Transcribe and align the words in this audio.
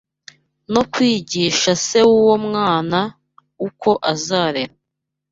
no 0.73 0.81
kwigisha 0.91 1.71
se 1.85 1.99
w’uwo 2.09 2.35
mwana 2.47 2.99
uko 3.67 3.89
azarera 4.11 4.73